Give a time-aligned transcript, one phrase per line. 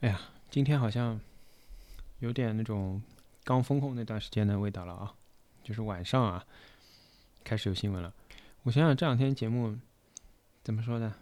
[0.00, 0.20] 哎呀，
[0.50, 1.18] 今天好像
[2.18, 3.02] 有点那种
[3.44, 5.14] 刚封控那段时间的味道了啊，
[5.64, 6.46] 就是晚上啊
[7.42, 8.12] 开始有新闻了。
[8.64, 9.78] 我想想这两天节目
[10.62, 11.14] 怎么说呢？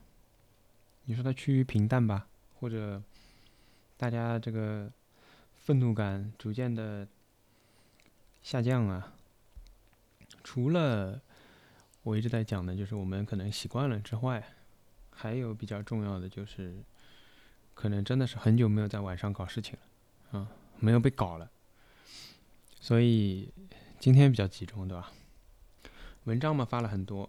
[1.05, 2.27] 你说它趋于平淡吧，
[2.59, 3.01] 或者
[3.97, 4.91] 大家这个
[5.55, 7.07] 愤怒感逐渐的
[8.43, 9.13] 下降啊？
[10.43, 11.23] 除了
[12.03, 14.45] 我一直在讲的，就是我们可能习惯了之外，
[15.11, 16.83] 还有比较重要的就是。
[17.75, 19.77] 可能真的是很久没有在晚上搞事情
[20.31, 21.51] 了，啊，没有被搞了，
[22.81, 23.53] 所以
[23.99, 25.13] 今天比较集中，对吧？
[26.25, 27.29] 文章嘛发了很多，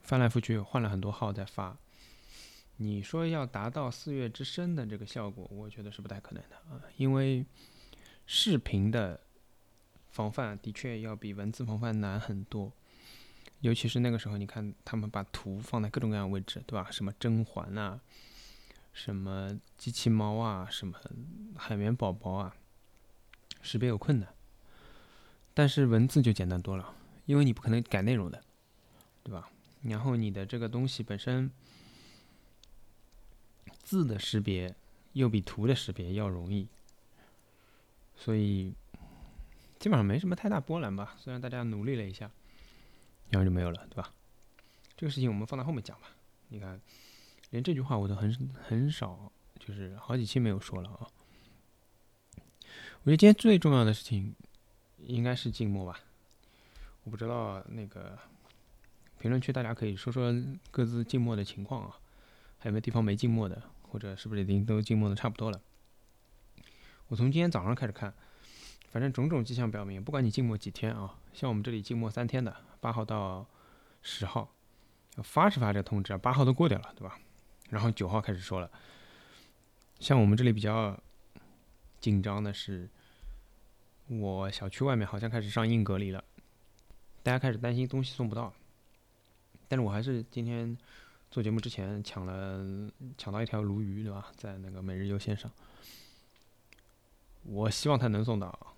[0.00, 1.76] 翻来覆去换了很多号在发。
[2.76, 7.44] 你说要达到四月之声的这个效果，我觉得是不太可能的啊，因为
[8.24, 9.20] 视频的
[10.10, 12.72] 防范的确要比文字防范难很多，
[13.60, 16.88] 尤其是那个时候，你看他们把图放在各种各样位置，对吧？
[16.90, 18.00] 什么甄嬛啊。
[18.98, 20.98] 什么机器猫啊，什么
[21.56, 22.56] 海绵宝宝啊，
[23.62, 24.28] 识别有困难，
[25.54, 26.92] 但是文字就简单多了，
[27.24, 28.42] 因为你不可能改内容的，
[29.22, 29.48] 对吧？
[29.82, 31.48] 然后你的这个东西本身
[33.84, 34.74] 字的识别
[35.12, 36.66] 又比图的识别要容易，
[38.16, 38.74] 所以
[39.78, 41.14] 基本上没什么太大波澜吧。
[41.18, 42.28] 虽然大家努力了一下，
[43.30, 44.12] 然后就没有了，对吧？
[44.96, 46.08] 这个事情我们放到后面讲吧。
[46.48, 46.80] 你看。
[47.50, 51.06] 连这句话我都很很少，就是好几期没有说了啊。
[53.02, 54.34] 我觉得今天最重要的事情
[54.98, 55.98] 应该是静默吧。
[57.04, 58.18] 我不知道那个
[59.18, 60.34] 评论区大家可以说说
[60.70, 61.96] 各自静默的情况啊，
[62.58, 65.60] 还有没有地方没静默的，或者是不是已经都静默的差不多了？
[67.06, 68.12] 我从今天早上开始看，
[68.90, 73.46] 反正种种迹象表明，不管你静默几天啊，像我们这里静默三天的，八号到
[74.02, 74.52] 十号，
[75.22, 77.18] 发是发这个通知啊，八号都过掉了，对吧？
[77.70, 78.70] 然后九号开始说了，
[80.00, 80.98] 像我们这里比较
[82.00, 82.88] 紧张的是，
[84.06, 86.24] 我小区外面好像开始上硬隔离了，
[87.22, 88.54] 大家开始担心东西送不到，
[89.68, 90.76] 但是我还是今天
[91.30, 94.32] 做节目之前抢了抢到一条鲈鱼，对吧？
[94.34, 95.50] 在那个每日优先上，
[97.42, 98.76] 我希望它能送到，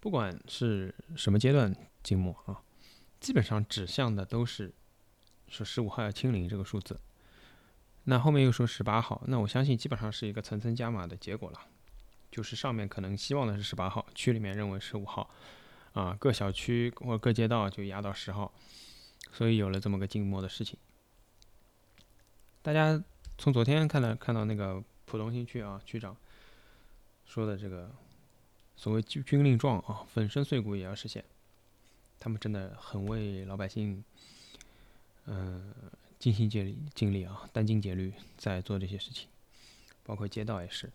[0.00, 2.62] 不管是什么阶段静默啊，
[3.20, 4.72] 基本上指向的都是
[5.48, 6.98] 说十五号要清零这个数字。
[8.04, 11.60] 那后面又说十八号，那我相信基本上是一个层层加码的结果了，
[12.32, 15.30] 就是上面可能希望的是十八号，区里面认为十五号，
[15.92, 18.52] 啊，各小区或各街道就压到十号，
[19.30, 20.76] 所以有了这么个静默的事情。
[22.60, 23.00] 大家
[23.38, 26.16] 从昨天看到看到那个浦东新区啊区长
[27.24, 27.88] 说的这个
[28.74, 31.24] 所谓军军令状啊，粉身碎骨也要实现，
[32.18, 34.02] 他们真的很为老百姓，
[35.26, 35.72] 嗯。
[36.22, 39.26] 尽心竭力，尽力啊，殚精竭虑在做这些事情，
[40.04, 40.88] 包括街道也是，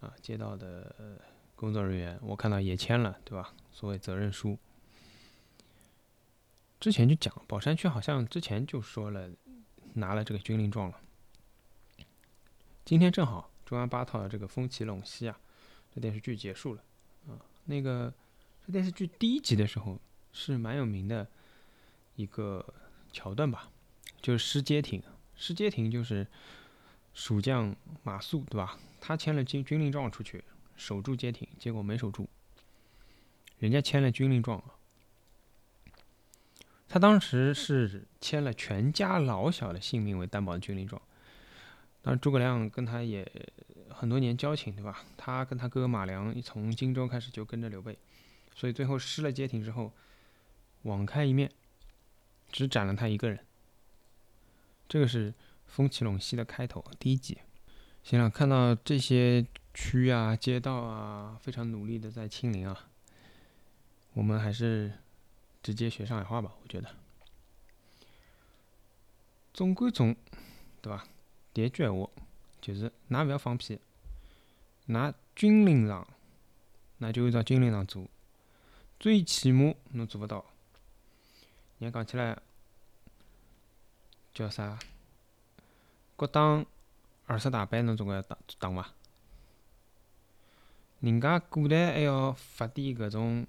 [0.00, 1.20] 啊，街道的
[1.54, 3.54] 工作人员我看到也签了，对吧？
[3.70, 4.58] 所谓责任书。
[6.80, 9.30] 之前就讲宝山区好像之前就说了
[9.94, 11.00] 拿了这个军令状了。
[12.84, 15.38] 今天正好中央八套的这个《风起陇西》啊，
[15.94, 16.82] 这电视剧结束了
[17.28, 17.38] 啊。
[17.66, 18.12] 那个
[18.66, 19.96] 这电视剧第一集的时候
[20.32, 21.24] 是蛮有名的
[22.16, 22.74] 一个
[23.12, 23.70] 桥段吧。
[24.20, 25.02] 就是失街亭，
[25.36, 26.26] 失街亭就是
[27.14, 28.78] 蜀将马谡，对吧？
[29.00, 30.42] 他签了军军令状出去
[30.76, 32.28] 守住街亭，结果没守住，
[33.58, 34.62] 人家签了军令状
[36.88, 41.00] 他当时是签了全家老小的性命为担保的军令状。
[42.02, 43.28] 当然，诸葛亮跟他也
[43.90, 45.04] 很多年交情，对吧？
[45.16, 47.98] 他跟他哥哥马良从荆州开始就跟着刘备，
[48.54, 49.92] 所以最后失了街亭之后，
[50.82, 51.50] 网开一面，
[52.52, 53.44] 只斩了他一个人。
[54.88, 55.32] 这个是
[55.66, 57.38] 《风起陇西》的开头，第一集。
[58.04, 62.88] 行了，看到这些区啊、街道啊，非常努力的在清零啊，
[64.12, 64.92] 我们还是
[65.60, 66.54] 直接学上海话吧。
[66.62, 66.88] 我觉得，
[69.52, 70.14] 总归总，
[70.80, 71.04] 对吧？
[71.52, 72.08] 第一句闲话
[72.60, 73.80] 就是：㑚勿要放屁，
[74.86, 76.06] 㑚军令上，
[76.98, 78.06] 那就按照军令上做。
[79.00, 80.44] 最起码侬做勿到，
[81.80, 82.38] 人家讲起来。
[84.36, 84.78] 叫啥？
[86.14, 86.66] 各党
[87.24, 88.90] 二十大板侬总归要打打伐？
[91.00, 93.46] 人家古代还要发点搿种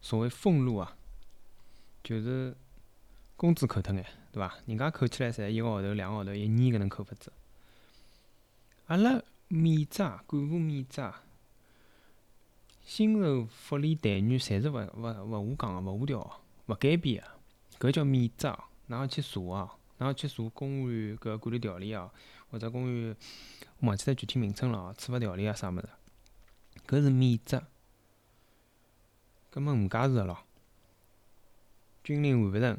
[0.00, 0.96] 所谓俸禄啊，
[2.02, 2.56] 就是
[3.36, 4.56] 工资扣脱眼，对伐？
[4.66, 7.32] 人家扣起来侪一个号头、两个号头、一年搿能扣法子。
[8.88, 11.22] 阿拉免职啊、干部免职啊、
[12.84, 17.24] 薪酬、福利待遇，侪是勿勿勿下降个、勿下调、勿改变
[17.78, 19.77] 个，搿叫免职啊，哪能去查啊？
[19.98, 22.10] 然后去查公务员搿管理条例啊，
[22.50, 23.16] 或者公园，
[23.80, 25.88] 我忘记脱具体名称了哦，处罚条例啊啥物事，
[26.86, 27.62] 搿是免责，
[29.52, 30.38] 搿么误解释个咯。
[32.04, 32.78] 军令完勿成，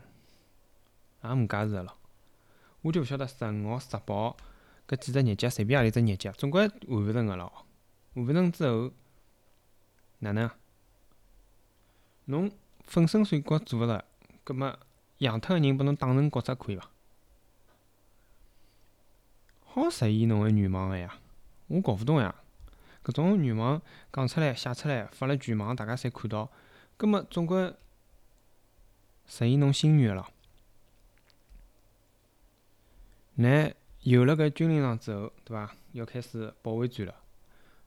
[1.24, 1.98] 也误解释个咯。
[2.82, 4.38] 我就勿晓得十五号、十八号
[4.88, 7.66] 搿几只日脚，随便何里只日脚，总归完勿成个咯。
[8.14, 8.92] 完勿成之后，
[10.20, 10.50] 哪能？
[12.26, 12.50] 侬
[12.84, 14.06] 粉身碎骨做勿着，
[14.46, 14.80] 葛末
[15.18, 16.90] 养脱个人拨侬打成骨折可以伐？
[19.72, 21.18] 好实现侬个愿望个呀！
[21.68, 22.34] 我搞勿懂呀！
[23.04, 23.82] 搿种愿望
[24.12, 26.52] 讲出来、写出来、发了全网，大家侪看到，
[26.98, 27.68] 葛末总归
[29.26, 30.28] 实现侬心愿个咯。
[33.36, 35.72] 乃有了搿军令状之后，对伐？
[35.92, 37.16] 要开始保卫战了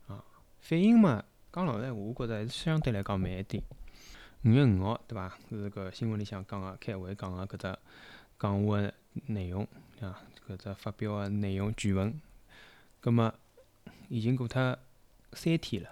[0.06, 0.24] 啊！
[0.60, 3.62] 反应嘛，讲老实闲话，我觉着还是相对来讲慢一点。
[4.44, 5.36] 五月五号，对伐？
[5.50, 7.78] 是搿新闻里向讲个开会讲个搿只
[8.38, 8.94] 讲话个
[9.26, 9.66] 内容
[10.00, 12.20] 啊，搿只发表个内容全文。
[13.00, 13.34] 葛末
[14.08, 14.78] 已经过脱
[15.32, 15.90] 三天了，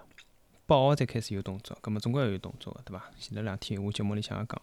[0.65, 3.11] 八号才开始有动作，葛末总归要有动作个，对伐？
[3.17, 4.61] 前头两天我节目里向也讲，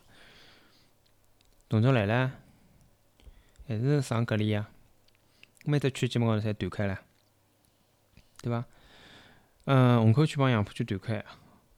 [1.68, 2.32] 动作来了，
[3.66, 4.70] 还是上隔离啊？
[5.64, 7.00] 每只区基本高头侪断开了，
[8.40, 8.64] 对伐？
[9.64, 11.22] 嗯，虹口区帮杨浦区断开，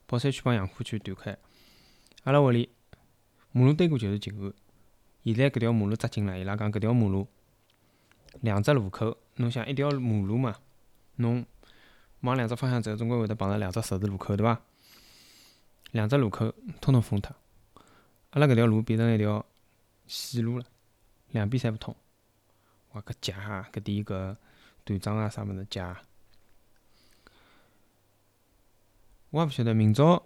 [0.07, 1.37] 宝山区帮杨浦区断开。
[2.23, 2.69] 阿拉屋里
[3.51, 4.53] 马路对过就是静安。
[5.25, 7.27] 现在搿条马路扎紧了，伊拉讲搿条马路
[8.41, 10.57] 两只路口，侬想一条马路嘛，
[11.17, 11.45] 侬
[12.21, 14.61] 往两只方向走，总归会得碰着两只十字路口，对伐？
[15.93, 17.35] 两只路口通通封脱，
[18.31, 19.45] 阿拉搿条路变成一条
[20.07, 20.65] 死路了，
[21.31, 21.97] 两边侪勿通。
[22.93, 24.37] 哇，搿夹啊，搿点搿
[24.85, 26.01] 断章啊，啥物事夹？
[29.31, 30.23] 我也勿晓得明朝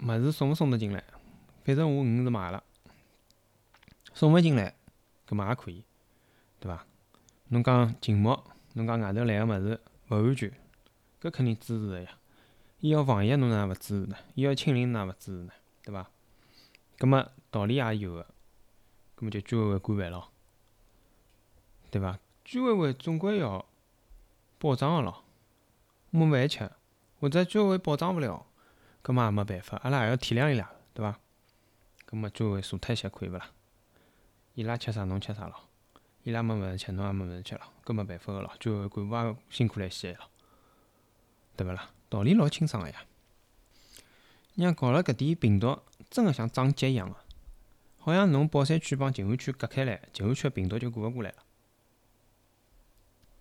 [0.00, 1.04] 物事送勿送得进来。
[1.64, 2.62] 反正我鱼是买了，
[4.12, 4.74] 送勿进来，
[5.26, 5.84] 搿么也可以，
[6.60, 6.86] 对伐？
[7.48, 8.42] 侬讲静默，
[8.72, 10.50] 侬讲外头来个物事勿安全，
[11.20, 12.10] 搿肯定支持个呀。
[12.80, 14.16] 伊要防疫，侬哪能勿支持呢？
[14.34, 15.52] 伊要清零，哪能勿支持呢？
[15.82, 16.10] 对伐？
[16.98, 18.26] 搿么道理也有个，
[19.16, 20.28] 搿么就居委会管饭咯，
[21.90, 22.18] 对伐？
[22.44, 23.64] 居委会总归要
[24.58, 25.24] 保障个咯，
[26.10, 26.70] 没饭吃，
[27.20, 28.46] 或者居委会保障勿了，
[29.02, 31.18] 搿么也没办法，阿拉也要体谅伊拉，对伐？
[32.06, 33.50] 葛末居委会坐脱一些可以勿啦？
[34.54, 35.68] 伊拉吃啥侬吃啥咯？
[36.24, 37.62] 伊拉没物事吃侬也没物事吃咯？
[37.84, 40.28] 搿没办法个咯，居委会干部也辛苦了一些咯，
[41.54, 41.90] 对勿啦？
[42.08, 43.04] 道理老清爽个呀。
[44.54, 45.78] 让搞了搿点病毒，
[46.10, 47.16] 真个像长脚一样个，
[47.98, 51.44] 好像侬宝山区帮静安区隔开来，静安区个病毒就过勿过来了。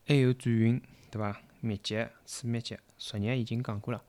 [0.06, 1.40] 还有转运，对伐？
[1.62, 4.04] 密集、次密集，昨日已经讲过了，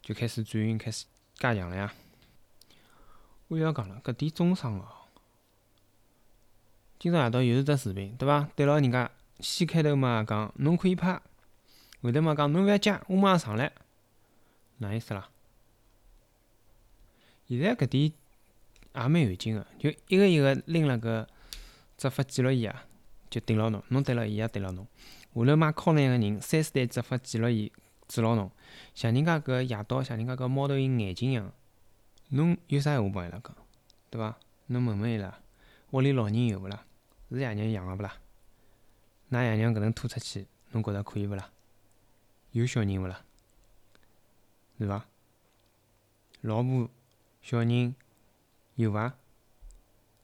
[0.00, 1.04] 就开始转运，开始
[1.34, 1.92] 加强了呀。
[3.48, 5.01] 我又要讲了，搿点中伤哦。
[7.02, 8.48] 今朝夜到又是只视频，对伐？
[8.54, 9.10] 对牢人家，
[9.40, 11.20] 先开头嘛讲侬可以拍，
[12.00, 13.72] 后头嘛讲侬勿要急，我马上上来，
[14.78, 15.28] 哪意思啦？
[17.48, 21.26] 现在搿点也蛮有劲个，就一个一个拎了个
[21.98, 22.84] 执法记录仪啊，
[23.28, 24.86] 就顶牢侬，侬对牢伊也对牢侬。
[25.34, 27.72] 下头买靠南个人，三四台执法记录仪
[28.06, 28.48] 指牢侬，
[28.94, 31.52] 像人家搿夜到，像人家搿猫头鹰眼睛一样。
[32.28, 33.56] 侬有啥闲话帮伊拉讲，
[34.08, 34.38] 对伐？
[34.68, 35.36] 侬问问伊拉，
[35.90, 36.84] 屋里老人有勿啦？
[37.34, 38.16] 是爷娘养个勿啦？
[39.30, 41.50] 㑚爷娘搿能拖出去，侬觉着可以勿啦？
[42.52, 43.24] 有小人勿啦？
[44.78, 45.06] 是伐？
[46.42, 46.90] 老婆、
[47.40, 47.94] 小人
[48.74, 49.14] 有伐？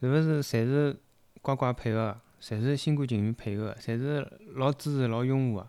[0.00, 1.00] 是勿是侪是
[1.40, 2.20] 乖乖配合？
[2.40, 3.74] 侪是心甘情愿配合？
[3.80, 5.68] 侪是老支持、老拥护个？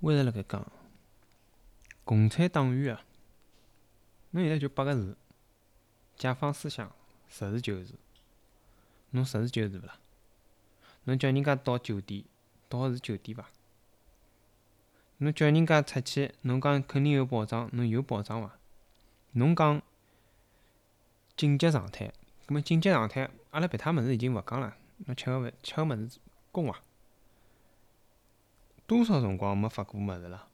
[0.00, 0.66] 我一直辣盖讲，
[2.04, 3.04] 共产党员啊！
[4.30, 5.16] 侬现在就八个字：
[6.16, 6.90] 解放思想，
[7.28, 7.94] 实事求是。
[9.12, 9.98] 侬实事求是勿啦？
[11.04, 12.24] 侬叫人家到酒店，
[12.68, 13.46] 到是酒店伐？
[15.18, 18.58] 侬叫人家出去，侬讲肯定有保障，侬有保障伐？
[19.32, 19.80] 侬讲
[21.36, 22.12] 紧急状态，
[22.46, 24.76] 葛末紧急状态，阿拉别他物事已经勿讲了。
[25.06, 26.18] 侬吃个饭，吃个物事
[26.50, 26.80] 供伐？
[28.86, 30.48] 多少辰光没发过物事了？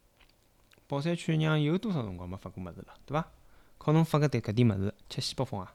[0.86, 2.94] 宝山区娘有多少辰光没发过物事了？
[3.06, 3.28] 对伐？
[3.78, 5.74] 靠侬发个迭搿点物事吃西北风啊！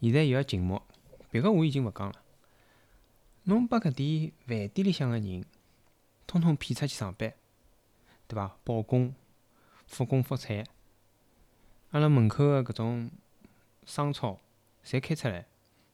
[0.00, 0.82] 现在又要静默，
[1.30, 2.14] 别个我已经勿讲了。
[3.44, 5.44] 侬把搿点饭店里向个人，
[6.26, 7.32] 通通骗出去上班，
[8.26, 8.56] 对伐？
[8.64, 9.14] 包工、
[9.86, 10.64] 复工复产，
[11.90, 13.10] 阿拉门口个搿种
[13.86, 14.38] 商超，
[14.84, 15.46] 侪开出来。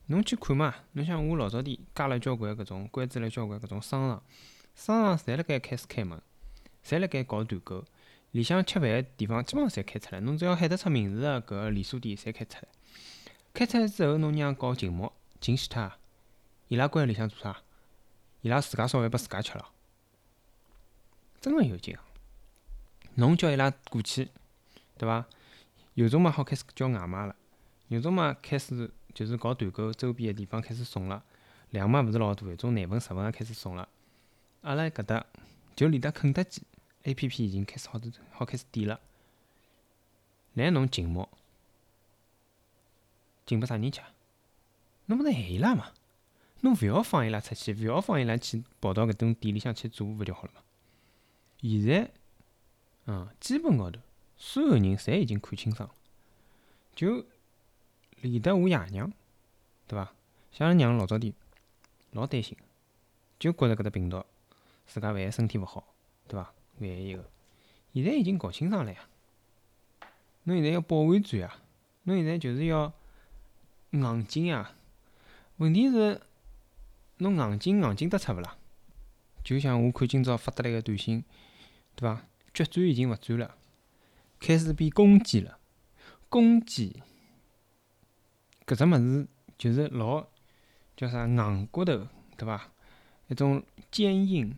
[0.07, 0.75] 侬去看嘛？
[0.93, 4.23] 侬像我老早点加了交关搿种，关注了交关搿种商场，
[4.75, 6.21] 商场侪辣盖开始开门，
[6.85, 7.85] 侪辣盖搞团购。
[8.33, 12.69] 里向吃饭个地方基本上侪开出来，侬只要喊得出名字个搿连锁店侪开出来。
[13.55, 15.99] 开出来之后，侬让搞静默，进死脱啊！
[16.69, 17.62] 伊拉关里向做啥？
[18.43, 19.71] 伊拉自家烧饭拨自家吃了，
[21.40, 21.97] 真个有劲。
[23.14, 24.31] 侬叫伊拉过去，
[24.99, 25.26] 对伐？
[25.95, 27.35] 有种嘛好开始叫外卖了，
[27.88, 31.25] 有种嘛开始就是搞团购，周边个地方开始送了。
[31.71, 33.88] 量嘛勿是老大，一种廿份、十份也开始送了。
[34.62, 35.25] 阿拉搿搭
[35.75, 36.62] 就连得肯德基
[37.05, 38.00] A P P 已经开始好
[38.31, 39.00] 好开始点了。
[40.55, 41.28] 来侬静默，
[43.45, 44.00] 静拨啥人吃？
[45.06, 45.92] 侬勿是害伊拉嘛？
[46.60, 50.62] 侬勿要放伊拉出去，勿要放伊拉去跑到搿种店里向去做，勿就好了嘛？
[51.60, 52.10] 现在，
[53.06, 54.00] 嗯，基本高头，
[54.36, 55.88] 所有人侪已经看清爽，
[56.94, 57.25] 就
[58.20, 59.12] 连得我爷娘，
[59.86, 60.12] 对伐？
[60.50, 61.32] 像阿拉娘老早点
[62.12, 62.56] 老担心，
[63.38, 64.25] 就觉着搿只病毒，
[64.86, 65.94] 自家万一身体勿好，
[66.26, 66.52] 对伐？
[66.78, 67.30] 万一个，
[67.94, 69.08] 现在已经搞清爽了呀。
[70.44, 71.56] 侬现在要保完转呀，
[72.04, 72.92] 侬现在就是要
[73.90, 74.72] 硬劲呀。
[75.56, 76.20] 问题是。
[77.18, 78.58] 侬硬劲硬劲得出勿啦？
[79.42, 81.25] 就像我看今朝发得来个短信，
[81.94, 82.26] 对伐？
[82.52, 83.56] 决战已经勿战了，
[84.38, 85.58] 开始变攻击了。
[86.28, 87.02] 攻击
[88.66, 90.26] 搿只物事就是老
[90.94, 92.70] 叫啥硬骨头，对伐？
[93.28, 94.54] 一种坚硬。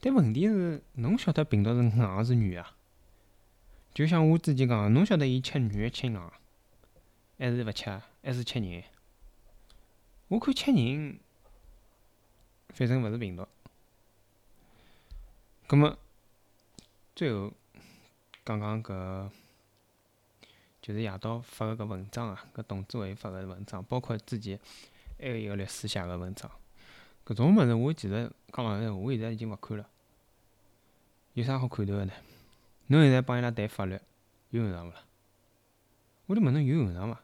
[0.00, 2.74] 但问题是，侬晓得病毒是硬是软啊？
[3.94, 6.30] 就像我之前讲，侬晓得伊吃软吃硬，
[7.38, 8.82] 还是勿吃，还是吃人？
[10.32, 11.18] 我看吃人。
[12.70, 13.46] 反正勿是病毒。
[15.66, 15.94] 葛末
[17.14, 17.52] 最后
[18.42, 19.28] 讲讲搿，
[20.80, 24.58] 就是夜到发个搿文章啊，搿董志伟发个文章，包括之前
[25.18, 26.50] 还有一个律师写个文章，
[27.26, 29.86] 搿种物事我其实讲老实闲话，我现在已经勿看了。
[31.34, 32.12] 有啥好看头个呢？
[32.86, 34.00] 侬现在帮伊拉谈法律，
[34.48, 35.04] 有用场勿啦？
[36.24, 37.20] 我就问侬有用场伐？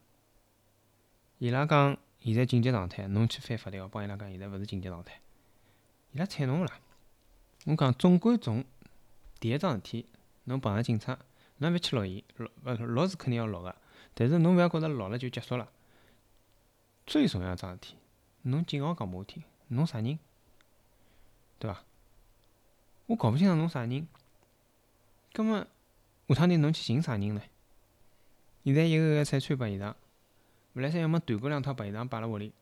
[1.39, 1.97] 伊拉讲
[2.29, 5.19] 现在紧急状态，侬去翻法条，帮伊拉讲现在勿是紧急状态。
[6.13, 6.79] 伊拉睬侬勿啦？
[7.65, 8.63] 我讲总归从
[9.41, 10.07] 第一桩事体，
[10.45, 11.19] 侬碰着警察，
[11.57, 13.75] 侬覅去录伊，录勿录是肯定要录个，
[14.13, 15.71] 但是侬覅觉着录了就结束了。
[17.07, 17.97] 最重要一桩事体，
[18.43, 20.19] 侬警号讲拨我听，侬啥人？
[21.59, 21.83] 对伐？
[23.07, 24.07] 我搞勿清爽侬啥人，
[25.33, 25.67] 葛末
[26.29, 27.41] 下趟天侬去寻啥人呢？
[28.65, 29.95] 现在一个个拆穿白衣裳，
[30.79, 32.53] 勿来三要么团购两套白衣裳摆辣屋里，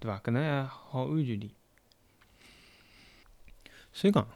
[0.00, 0.18] 对伐？
[0.20, 1.52] 搿能还好安全点。
[3.92, 4.26] 所以讲，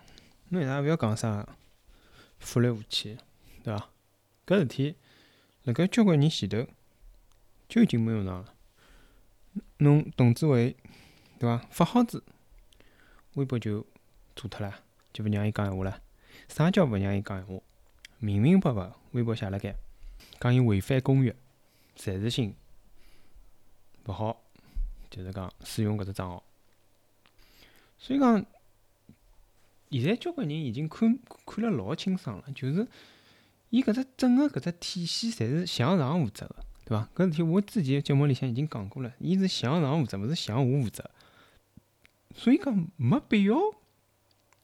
[0.50, 1.48] 侬现在勿要讲啥
[2.38, 3.16] 法律武器，
[3.64, 3.88] 对伐？
[4.46, 4.96] 搿事体
[5.64, 6.66] 辣盖交关年前头
[7.70, 8.52] 就已经没用场了。
[9.78, 10.76] 侬董志伟，
[11.38, 11.64] 对伐？
[11.70, 12.22] 发好子，
[13.36, 13.86] 微博就
[14.36, 14.80] 做脱了，
[15.14, 16.02] 就勿让伊讲闲话了。
[16.48, 17.62] 啥叫勿让伊讲闲话？
[18.18, 19.74] 明明白白，微博写辣盖，
[20.38, 21.34] 讲伊违反公约，
[21.96, 22.54] 暂时性
[24.06, 24.42] 勿好，
[25.10, 26.42] 就是讲使用搿只账号。
[27.98, 28.44] 所以讲。
[29.90, 32.88] 现在交关人已经看看了老清爽了，就是
[33.68, 36.56] 伊搿只整个搿只体系，侪是向上负责个，
[36.86, 37.06] 对伐？
[37.14, 41.10] 搿事体我之前节目里向已经讲过了，伊是向上负责，勿是向下负责，
[42.34, 43.54] 所以讲没必要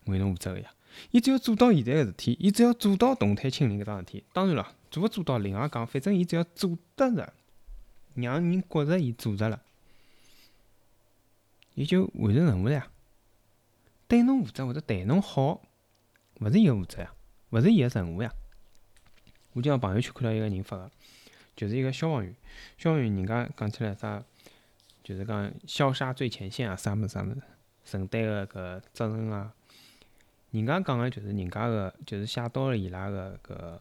[0.06, 0.72] 为侬负责个呀。
[1.10, 7.30] 伊只要做到现在个事体，伊只要做到动态清零搿桩事体，当然了，做勿做到另外讲，反正伊只要做得着，
[8.26, 9.60] 让人觉着伊做着了，
[11.74, 12.88] 伊就完成任务了呀。
[14.06, 15.60] 对侬负责或者对侬好，
[16.40, 17.12] 勿是伊个负责呀，
[17.50, 18.32] 勿是伊个任务呀。
[19.52, 20.90] 我今朝朋友圈看到一个人发个，
[21.54, 22.34] 就是一个消防员，
[22.76, 24.22] 消防员人家讲起来啥，
[25.02, 27.42] 就是讲消杀最前线啊，啥物事啥物事，
[27.84, 29.52] 承担个搿责任啊。
[30.50, 33.78] 人家讲个就是人家个，就是写到了伊拉个搿，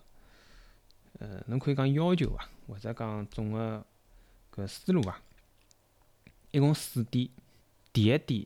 [1.20, 3.86] 呃，侬可以讲要求伐，或者讲总个
[4.58, 5.22] 搿思路伐。
[6.52, 7.30] 一共四点，
[7.94, 8.46] 第一点。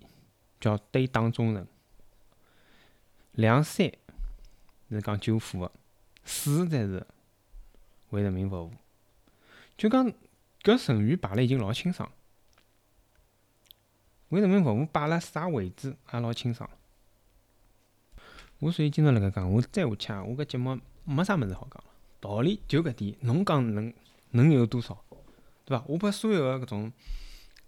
[0.60, 1.66] 叫对党忠诚，
[3.32, 3.92] 两三
[4.92, 5.72] 是讲救火个，
[6.24, 7.04] 四才是
[8.12, 8.72] 为人民服务。
[9.76, 10.14] 就讲
[10.62, 12.12] 搿成语排了已经老清爽，
[14.30, 16.70] 为人民服务摆辣啥位置也老清爽。
[18.60, 21.90] 我所以今朝辣盖讲，我再下去啊，我搿节目没啥物事好讲了，
[22.20, 23.92] 道理就搿点，侬讲能
[24.30, 25.04] 能有多少，
[25.72, 25.86] 对伐？
[25.88, 26.92] 我把所有个搿种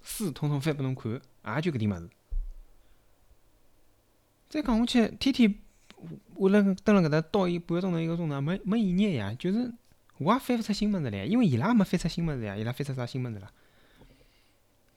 [0.02, 1.14] 书统统翻拨侬看，
[1.56, 2.10] 也就搿点物事。
[4.50, 5.56] 再讲下去，天天
[6.36, 9.34] 我辣蹲辣搿搭倒伊半个钟头一个钟头，没没意义呀。
[9.34, 9.74] 就是
[10.18, 12.58] 我也翻勿出新物事来，因为伊拉也没翻出新物事呀。
[12.58, 13.50] 伊拉翻出啥新物事啦？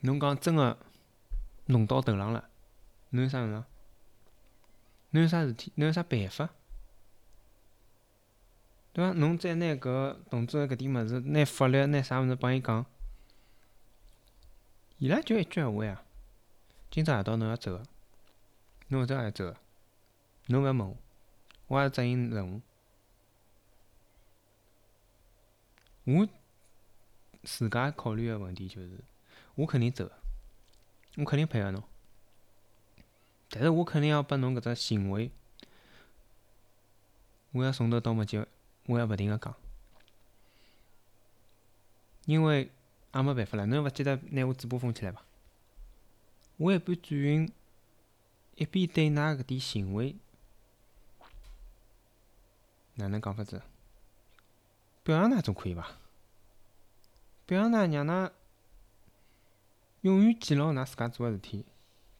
[0.00, 0.76] 侬讲真个
[1.66, 2.48] 弄到头浪了，
[3.10, 3.64] 侬有啥用场？
[5.10, 5.72] 侬有啥事体？
[5.76, 6.50] 侬有啥办法？
[8.92, 9.12] 对伐？
[9.12, 12.84] 侬再拿搿同志搿点物事，拿法律，拿啥物事帮伊讲？
[14.98, 16.02] 伊拉就一句闲话呀。
[16.90, 17.84] 今朝夜到侬要走个。
[18.88, 19.56] 侬勿走也要走个，
[20.46, 20.96] 侬勿要问我，
[21.66, 22.62] 我也执行任务。
[26.04, 26.28] 我
[27.42, 29.00] 自家考虑个问题就是，
[29.56, 30.12] 我肯定走个，
[31.16, 31.82] 我肯定配合侬，
[33.50, 35.32] 但是我肯定要拨侬搿只行为，
[37.50, 38.46] 我要从头到末结，
[38.86, 39.52] 我要勿停个讲，
[42.24, 42.70] 因为
[43.16, 45.22] 也没办法了，侬勿记得拿我嘴巴封起来伐？
[46.58, 47.52] 我一边转运，
[48.56, 50.16] 一边对㑚搿点行为，
[52.94, 53.62] 哪能讲法子？
[55.02, 55.86] 表扬㑚总可以伐？
[57.44, 58.30] 表扬㑚，让㑚
[60.02, 61.64] 永远记牢㑚自家做个事体，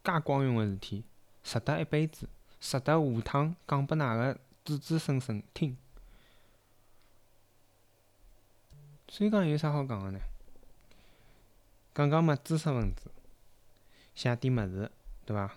[0.05, 1.05] 介光荣个事体，
[1.43, 2.29] 值得一辈子，
[2.61, 5.77] 值得下趟讲拨㑚个子子孙孙听。
[9.09, 10.21] 所以讲有啥好讲个呢？
[11.97, 13.11] 讲讲嘛，知识分子
[14.15, 14.91] 写点物事，
[15.25, 15.51] 对伐？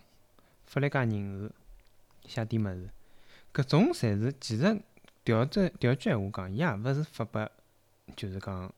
[0.63, 1.51] 法律界人士
[2.29, 2.89] 写点物事，
[3.53, 4.81] 搿种侪是其实
[5.25, 7.51] 调转调句闲话讲，伊也勿是发拨，
[8.15, 8.73] 就是讲。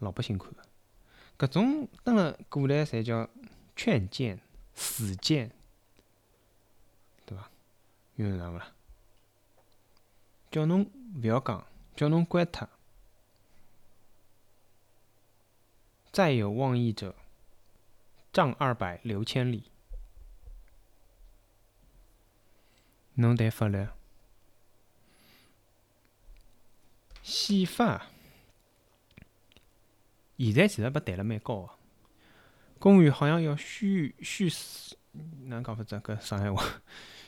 [0.00, 3.28] 老百姓看个，搿种登了过来侪叫
[3.76, 4.38] 劝谏、
[4.74, 5.50] 死谏，
[7.24, 7.50] 对伐？
[8.16, 8.72] 有印象勿啦？
[10.50, 10.86] 叫侬
[11.22, 11.66] 勿要讲，
[11.96, 12.68] 叫侬关脱。
[16.20, 17.14] 再有妄议者，
[18.30, 19.70] 杖二百，流千里。
[23.14, 23.88] 侬谈法律，
[27.22, 28.08] 宪法。
[30.36, 31.70] 现在其实被抬了蛮高个，
[32.78, 35.96] 公务员好像要宣宣誓，哪能讲法子？
[36.00, 36.82] 搿上海话，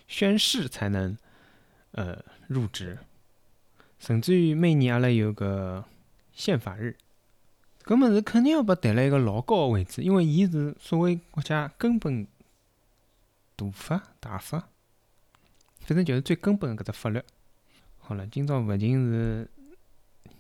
[0.06, 1.16] 宣誓才能
[1.92, 2.98] 呃入职，
[3.98, 5.82] 甚至于每年阿拉有个
[6.34, 6.94] 宪法日，
[7.84, 12.26] 搿物事肯定要被抬了一个老高个位置，因为伊是所谓国家根本
[13.56, 14.68] 大法大法，
[15.80, 17.22] 反正就是最根本个搿只法律。
[17.98, 19.50] 好了，今朝勿仅是。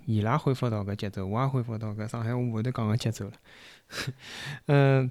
[0.04, 3.32] 伊拉恢复到搿节奏，我也恢复到搿上海话会头讲个节奏了。
[4.66, 5.08] 嗯，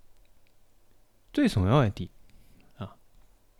[1.34, 2.08] 最重要一点
[2.78, 2.96] 啊，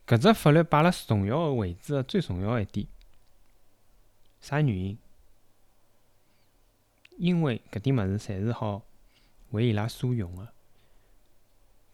[0.06, 2.86] 搿只法律摆辣重要个位置个最重要一点，
[4.40, 4.98] 啥原因？
[7.20, 8.82] 因为搿点物事侪是好
[9.50, 10.48] 为伊拉所用个，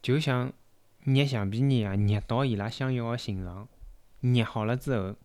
[0.01, 0.53] 就像
[1.03, 3.67] 捏橡皮泥一样，捏到伊拉想要个形状，
[4.21, 5.17] 捏好了之后，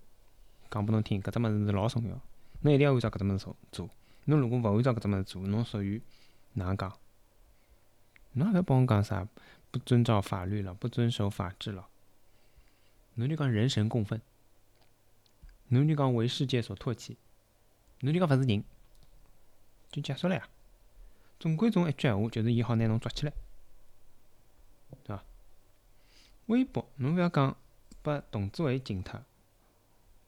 [0.71, 2.19] 讲拨侬听，搿只物事是老重要。
[2.61, 3.89] 侬一定要按照搿只物事做做。
[4.25, 6.01] 侬如果勿按照搿只物事做，侬属于
[6.53, 6.91] 哪能讲？
[8.33, 9.27] 侬也勿要帮我讲啥
[9.69, 11.87] 不遵照法律了，不遵守法治了。
[13.13, 14.19] 侬就讲人神共愤，
[15.67, 17.17] 侬就讲为世界所唾弃，
[17.99, 18.63] 侬就讲勿是人，
[19.91, 20.47] 就结束了呀。
[21.39, 23.33] 总归总一句闲话，就是伊好拿侬抓起来，
[25.03, 25.23] 对伐？
[26.45, 27.57] 微博，侬勿要讲
[28.01, 29.21] 拨董志伟禁脱，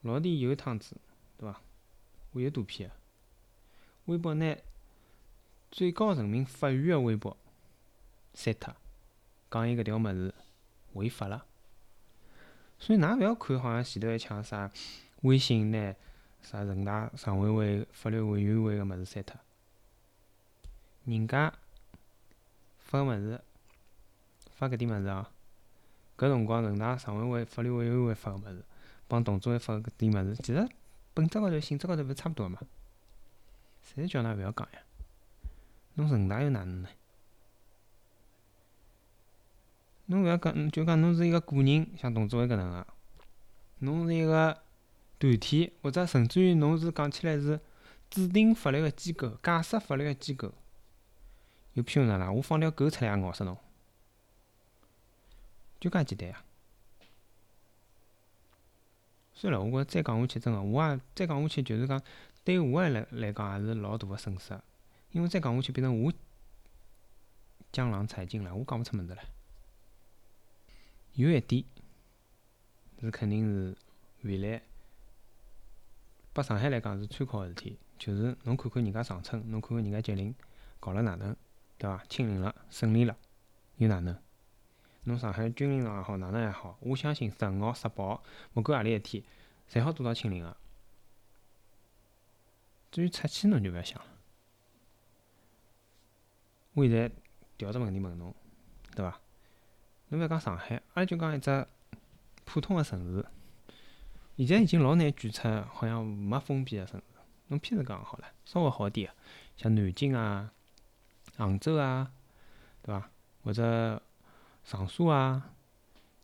[0.02, 0.98] 老弟有一趟子，
[1.38, 1.62] 对伐？
[2.32, 2.96] 我有图片个，
[4.06, 4.58] 微博拿
[5.72, 7.38] 最高人民法院个微博
[8.34, 8.76] 删脱，
[9.52, 10.34] 讲伊搿条物事
[10.94, 11.46] 违法了。
[12.80, 14.72] 所以㑚勿要看好像前头一抢啥
[15.22, 15.96] 微信拿
[16.42, 19.40] 啥人大常委会法律委员会个物事删脱，
[21.06, 21.54] 人家
[22.78, 23.42] 发个物事
[24.52, 25.28] 发搿点物事哦，
[26.18, 28.64] 搿辰光人大常委会法律委员会发个物事，
[29.08, 30.68] 帮董志伟发搿点物事，其实。
[31.16, 32.60] 本质高头、性质高头勿是差勿多个嘛？
[33.86, 34.80] 侪叫㑚勿要讲呀！
[35.94, 36.90] 侬人大又哪能呢？
[40.08, 42.88] 侬勿要讲，就讲侬是一个个人，像董志伟搿能个，
[43.78, 44.60] 侬是一个
[45.20, 47.60] 团体，或者甚至于侬是讲起来是
[48.10, 50.52] 制定法律个机构、解释法律个机构，
[51.74, 53.58] 有譬如哪能，我放条狗出来也咬死侬，
[55.80, 56.44] 就介简单呀！
[59.34, 62.02] 算了，我觉着再讲下去，真个，我也再讲下去，就是讲
[62.44, 64.58] 对我来来讲也是老大个损失，
[65.12, 66.14] 因为再讲下去变成我
[67.72, 69.22] 江郎才尽了，我讲勿出物事了。
[71.14, 71.64] 有一点
[73.02, 73.76] 是肯定是
[74.22, 74.62] 未来
[76.32, 80.34] 拨上海来讲是参考个事体，就是侬看看人家长春，侬看看人家吉林
[80.80, 81.36] 搞了哪能，
[81.84, 82.02] 对伐？
[82.08, 83.18] 清零了，胜利了，
[83.76, 84.18] 又哪能？
[85.04, 89.22] 侬上海军令状也好，哪能也好，我相信十五号、十八号，勿管何里一天，
[89.70, 90.56] 侪好做到清零个。
[92.90, 94.06] 至于出去，侬就勿要想了。
[96.72, 97.12] 我现在
[97.58, 98.34] 调只问题问侬，
[98.96, 99.20] 对伐？
[100.08, 101.68] 侬勿要讲上海，阿拉就讲一只
[102.46, 103.26] 普通个城市，
[104.38, 107.20] 现在已经老难举出好像没封闭个城市。
[107.48, 109.14] 侬譬如讲好了，稍微好点个，
[109.58, 110.54] 像南京啊、
[111.38, 112.12] 杭州啊，
[112.82, 113.10] 对伐？
[113.44, 114.02] 或者。
[114.66, 115.54] 长沙啊，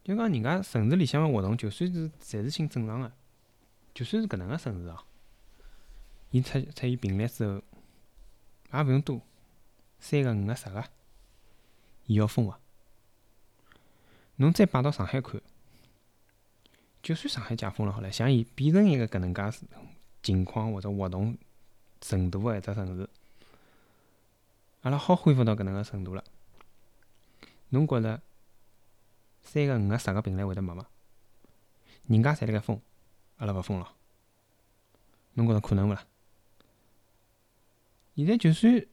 [0.02, 3.12] 就讲人家城市里向个活动，就算是侪是性正常个，
[3.93, 4.98] 就算是搿能个城市哦，
[6.32, 7.62] 伊出出现病例之后，
[8.72, 9.19] 也勿用多，
[10.00, 10.82] 三个、五个、十个，
[12.06, 12.58] 伊要封个。
[14.38, 15.41] 侬再摆到上海看，
[17.04, 19.67] 就算上海解封了好了，像伊变成一个搿能介
[20.24, 21.38] 情况或者活动
[22.00, 23.10] 程度个一只城市，
[24.82, 26.24] 阿拉好恢复到搿能个程度了。
[27.70, 28.22] 侬觉着
[29.42, 30.86] 三个、五个、十个病例会得没伐？
[32.08, 32.82] 人家侪辣盖封，
[33.38, 33.94] 阿拉勿封了，
[35.34, 36.06] 侬觉着可能勿啦？
[38.15, 38.86] 现在就算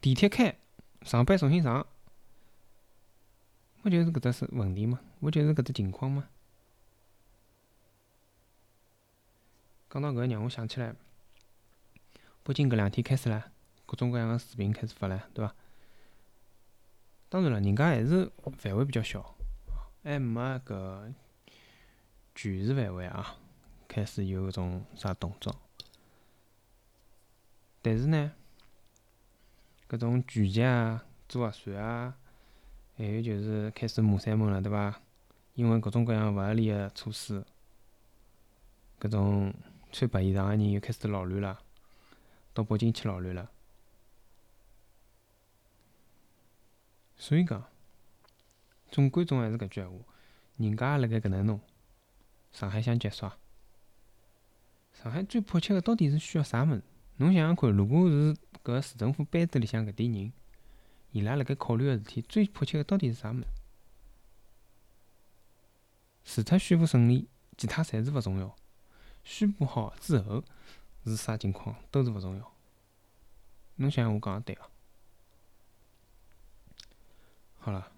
[0.00, 0.56] 地铁开，
[1.02, 1.86] 上班重新上，
[3.82, 5.00] 勿就是搿只是问题吗？
[5.20, 6.28] 勿就是搿只情况吗？
[9.90, 10.94] 讲到搿，让我想起来，
[12.42, 13.52] 北京搿两天开始了，
[13.86, 15.54] 各种各样个视频开始发了，对伐？
[17.28, 19.34] 当然了，人家还是范围比较小，
[20.02, 21.12] 还没搿
[22.34, 23.36] 全市范围啊，
[23.88, 25.54] 开始有搿种啥动作。
[27.82, 28.32] 但是呢，
[29.88, 32.16] 搿种聚集啊、做核酸啊，
[32.96, 35.00] 还有就是开始骂三门了，对伐？
[35.54, 37.44] 因为各种各样勿合理个措施，
[39.00, 39.52] 搿种
[39.92, 41.60] 穿白衣裳个人又开始扰乱了，
[42.52, 43.50] 到北京去扰乱了。
[47.16, 47.64] 所以讲，
[48.90, 49.98] 总归总还是搿句闲话，
[50.56, 51.60] 人家也辣盖搿能弄，
[52.52, 53.38] 上海想结束啊？
[54.92, 56.82] 上海最迫切个到底是需要啥物事？
[57.16, 60.32] 侬想想看，如果是搿市政府班子里向搿点人，
[61.12, 63.46] 伊拉辣盖考虑个事体，最迫切个到底是啥物事？
[66.24, 68.56] 除脱宣布胜利，其他侪是勿重要。
[69.22, 70.42] 宣布好之后
[71.04, 72.52] 是啥情况，都是勿重要。
[73.76, 74.68] 侬想想，我讲个对伐？
[77.64, 77.90] 好了，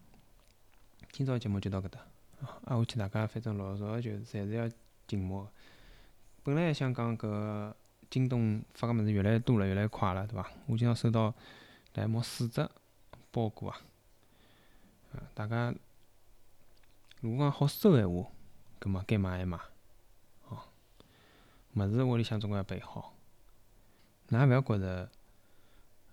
[1.10, 1.98] 今朝节目就到搿搭。
[2.40, 4.70] 啊，下去大家反正老早就是侪是要
[5.08, 5.50] 静默。
[6.44, 7.74] 本来还想讲搿
[8.08, 10.48] 京东发个物事越来越多了，越来越快了，对伐？
[10.66, 11.34] 我今朝收到
[11.92, 12.70] 大概四只
[13.32, 13.80] 包裹啊。
[15.12, 15.74] 啊，大家
[17.20, 18.30] 如果讲好收个闲话，
[18.78, 19.58] 葛末该买还买。
[20.48, 20.62] 哦，
[21.74, 23.16] 物事屋里向总归要备好。
[24.28, 25.10] 㑚勿要觉着，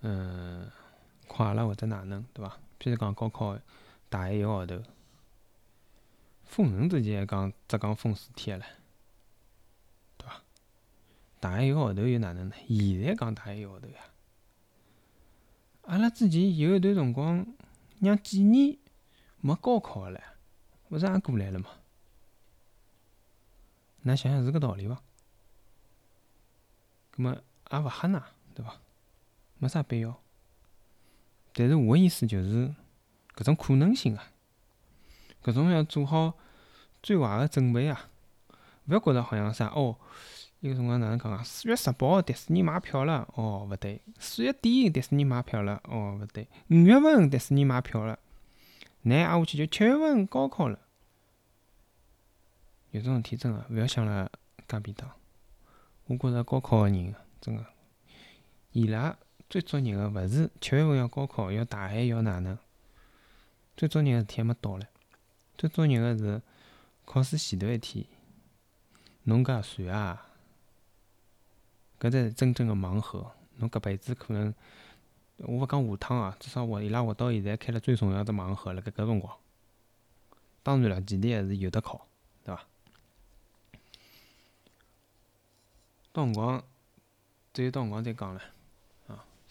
[0.02, 0.72] 嗯，
[1.28, 2.58] 快了或者哪能，对伐？
[2.84, 3.58] 譬如讲高考，
[4.10, 4.84] 大限一个号头，
[6.44, 8.66] 封城之前还讲只讲封四天了，
[10.18, 10.42] 对伐？
[11.40, 12.56] 大限一个号头又哪能呢？
[12.68, 14.04] 现在讲大限一个号头呀！
[15.84, 17.48] 阿拉之前有一段辰光，
[18.02, 18.78] 让几年
[19.40, 20.20] 没高考个唻，
[20.90, 21.70] 勿是也过来了吗？
[24.04, 25.02] 㑚想想是搿道理伐？
[27.12, 28.22] 葛末也勿吓㑚，
[28.54, 28.76] 对伐？
[29.58, 30.23] 没啥必要。
[31.54, 32.74] 但是我个意思就是，
[33.36, 34.32] 搿种可能性啊，
[35.44, 36.34] 搿种要做好
[37.02, 38.10] 最坏个准备啊！
[38.88, 39.96] 勿要觉着好像啥哦，
[40.62, 41.44] 伊个辰光哪能讲啊？
[41.44, 48.18] 四月十八号迪士尼买票了，哦，勿对；四月底迪士尼买票了，哦，勿对；五月份迪士尼买票了，
[49.04, 50.80] 乃挨下去就七月份高考了。
[52.92, 54.32] 有种事体真个勿要想了
[54.68, 55.10] 介便当。
[56.06, 57.66] 我觉着高考个人真个，
[58.72, 59.18] 伊拉。
[59.54, 62.58] 最作孽个勿是七月份要高考，要大限要哪能？
[63.78, 64.88] 最作孽个事体还没到唻。
[65.56, 66.42] 最作孽个是
[67.06, 68.04] 考试前头一天，
[69.26, 70.26] 侬搿算啊，
[72.00, 73.32] 搿才是真正个盲盒。
[73.58, 74.52] 侬搿辈子可能，
[75.38, 79.38] 我勿讲下趟啊，至少活伊拉活到现在开了最重要的盲盒辣盖搿辰光。
[80.64, 82.08] 当然了，前提还是有得考，
[82.44, 82.66] 对伐？
[86.12, 86.64] 到辰光，
[87.54, 88.42] 只有到辰光再讲了。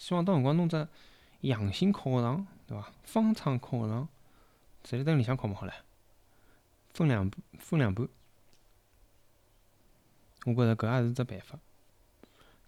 [0.02, 0.88] 希望到辰光弄只
[1.42, 2.90] 阳性考场，对伐？
[3.04, 4.08] 方舱考场，
[4.82, 5.72] 直接蹲里向考么好唻，
[6.92, 8.08] 分两分两半。
[10.44, 11.56] 我觉着搿也是只办法。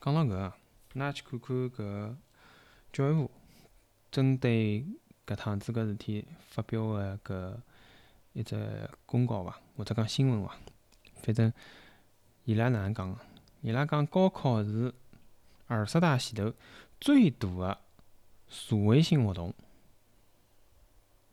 [0.01, 0.53] 讲到搿个，
[0.95, 2.15] 㑚去看看搿
[2.93, 3.29] 教育部
[4.13, 4.87] 针对
[5.27, 7.57] 搿趟子搿事体发表个搿
[8.35, 10.57] 一只公告伐，或者讲新闻伐？
[11.17, 11.53] 反正
[12.45, 13.19] 伊拉哪能讲个？
[13.61, 14.95] 伊拉讲高考是
[15.67, 16.55] 二十大前头。
[17.01, 17.79] 最大个
[18.49, 19.53] 社会性活动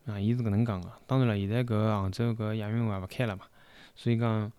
[0.05, 0.91] 啊，伊是搿能讲个。
[1.05, 3.45] 当然了，现在搿杭州搿亚运会也勿开了嘛，
[3.95, 4.51] 所以讲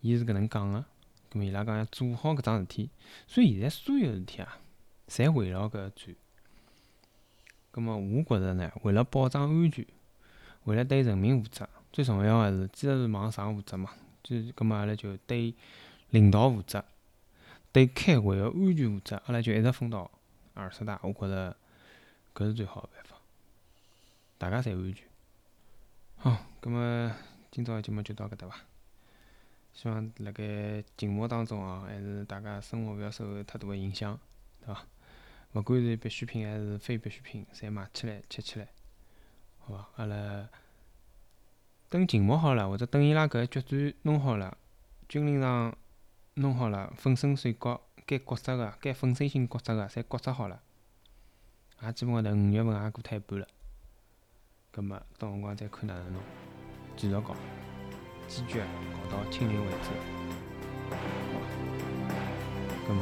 [0.00, 0.84] 伊是搿能讲个。
[1.30, 2.88] 咾么伊拉讲要做好搿桩事体，
[3.26, 4.60] 所以现在所有事体啊，
[5.08, 6.16] 侪围绕搿转。
[7.72, 9.84] 咾么我觉着呢，为了保障安全，
[10.62, 13.90] 为了对人民负责，最重要个是，既然是往上负责嘛，
[14.22, 15.52] 就咾么阿拉就对
[16.10, 16.84] 领导负责，
[17.72, 20.08] 对开会个安全负责，阿拉就一直分到。
[20.54, 21.56] 二十大，我觉着
[22.32, 23.16] 搿是最好个办法，
[24.38, 25.06] 大家侪安全。
[26.16, 27.10] 好，葛末
[27.50, 28.60] 今朝个节目就到搿搭伐？
[29.72, 34.18] 希望辣盖静默当中哦，还是大家生活勿要受太大个影响，
[34.64, 34.86] 对伐？
[35.54, 38.68] 勿管是必需品还是非必需品，侪买起来吃起来，
[39.58, 39.88] 好伐？
[39.96, 40.48] 阿拉
[41.88, 44.56] 等静默好了，或者等伊拉搿决战弄好了，
[45.08, 45.76] 军令状
[46.34, 50.60] 弄好了，粉身碎骨，该角色个、该粉碎性角色个，侪角色好了，
[51.82, 53.48] 也基本高头五月份也过脱一半了。
[54.70, 56.22] 葛末到辰光再看哪能弄，
[56.96, 57.34] 继续搞。
[58.26, 59.90] 坚决搞到清零为止，
[60.90, 60.94] 好
[61.38, 61.46] 吧？
[62.88, 62.94] 那